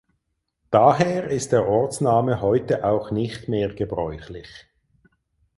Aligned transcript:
Daher 0.71 1.25
ist 1.29 1.51
der 1.51 1.67
Ortsname 1.67 2.41
heute 2.41 2.85
auch 2.85 3.11
nicht 3.11 3.47
mehr 3.49 3.71
gebräuchlich. 3.71 4.49